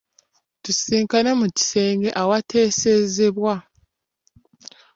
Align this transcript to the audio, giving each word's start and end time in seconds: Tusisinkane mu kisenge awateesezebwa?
Tusisinkane 0.63 1.31
mu 1.39 1.47
kisenge 1.57 2.09
awateesezebwa? 2.21 3.53